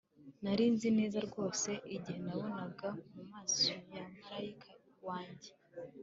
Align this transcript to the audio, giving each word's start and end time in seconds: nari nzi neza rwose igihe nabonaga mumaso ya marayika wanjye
nari 0.43 0.65
nzi 0.73 0.89
neza 0.97 1.17
rwose 1.27 1.69
igihe 1.95 2.17
nabonaga 2.25 2.87
mumaso 3.13 3.71
ya 3.95 4.03
marayika 4.13 4.71
wanjye 5.07 5.51